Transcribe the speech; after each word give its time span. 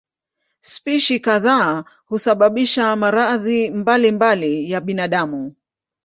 Spishi 0.59 1.19
kadhaa 1.19 1.83
husababisha 2.05 2.95
maradhi 2.95 3.69
mbalimbali 3.71 4.71
ya 4.71 4.81
binadamu. 4.81 5.53